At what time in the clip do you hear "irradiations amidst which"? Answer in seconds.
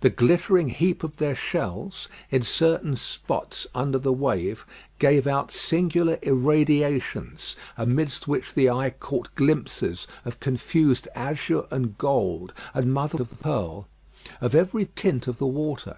6.20-8.52